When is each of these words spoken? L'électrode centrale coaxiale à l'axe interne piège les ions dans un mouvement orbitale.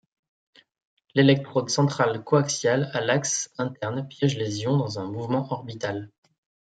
L'électrode 1.13 1.69
centrale 1.69 2.23
coaxiale 2.23 2.89
à 2.95 3.01
l'axe 3.01 3.51
interne 3.59 4.07
piège 4.07 4.35
les 4.35 4.61
ions 4.63 4.75
dans 4.77 4.97
un 4.97 5.05
mouvement 5.05 5.45
orbitale. 5.51 6.09